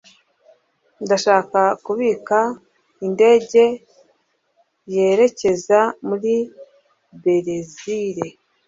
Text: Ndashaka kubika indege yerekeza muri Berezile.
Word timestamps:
Ndashaka 1.03 1.61
kubika 1.85 2.37
indege 3.07 3.63
yerekeza 4.93 5.79
muri 6.07 6.33
Berezile. 7.21 8.27